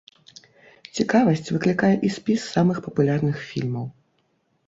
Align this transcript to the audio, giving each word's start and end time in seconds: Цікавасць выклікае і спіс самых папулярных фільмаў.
Цікавасць 0.99 1.51
выклікае 1.57 1.91
і 2.07 2.11
спіс 2.15 2.47
самых 2.55 2.77
папулярных 2.87 3.35
фільмаў. 3.51 3.85